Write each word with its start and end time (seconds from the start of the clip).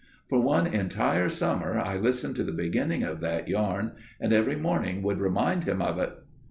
For 0.27 0.41
one 0.41 0.65
entire 0.65 1.29
summer 1.29 1.77
I 1.79 1.95
listened 1.95 2.35
to 2.37 2.43
the 2.43 2.51
beginning 2.51 3.03
of 3.03 3.19
that 3.19 3.47
yarn 3.47 3.91
and 4.19 4.33
every 4.33 4.55
morning 4.55 5.03
would 5.03 5.19
remind 5.19 5.65
him 5.65 5.79
of 5.79 5.99
it. 5.99 6.11